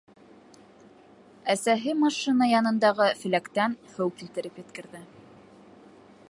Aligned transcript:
Әсәһе 1.55 1.93
машина 2.05 2.47
янындағы 2.53 3.11
феләктән 3.21 3.77
һыу 3.93 4.15
килтереп 4.23 4.59
еткерҙе. 4.65 5.05